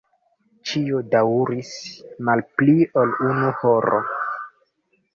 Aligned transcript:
Ĉio 0.69 1.01
daŭris 1.11 1.71
malpli 2.31 2.77
ol 3.05 3.17
unu 3.31 3.55
horo. 3.63 4.05